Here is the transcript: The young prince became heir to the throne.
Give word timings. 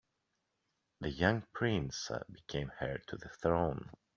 The 1.01 1.11
young 1.11 1.43
prince 1.53 2.09
became 2.31 2.71
heir 2.81 3.03
to 3.05 3.17
the 3.17 3.29
throne. 3.39 3.91